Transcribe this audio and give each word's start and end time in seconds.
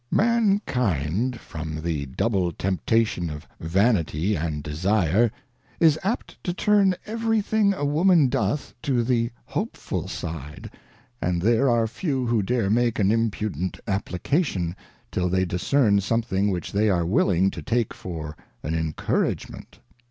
Mankind, 0.09 1.39
from 1.39 1.79
the 1.83 2.07
double 2.07 2.51
temptation 2.51 3.29
of 3.29 3.47
Vanity 3.59 4.35
and 4.35 4.63
Desire, 4.63 5.31
is 5.79 5.99
apt 6.03 6.43
to 6.43 6.51
turn 6.55 6.95
everything 7.05 7.71
a 7.75 7.85
Woman 7.85 8.27
doth 8.27 8.73
to 8.81 9.03
the 9.03 9.29
hopeful 9.45 10.07
side; 10.07 10.71
and 11.21 11.39
there 11.39 11.69
are 11.69 11.85
few 11.85 12.25
who 12.25 12.41
dare 12.41 12.71
make 12.71 12.97
an 12.97 13.11
impudent 13.11 13.79
Application, 13.85 14.75
till 15.11 15.29
they 15.29 15.45
discern 15.45 15.99
sometlling 15.99 16.49
which 16.51 16.71
they 16.71 16.89
are 16.89 17.05
willing 17.05 17.51
to 17.51 17.61
take 17.61 17.93
for 17.93 18.35
an 18.63 18.73
Encouragement. 18.73 19.77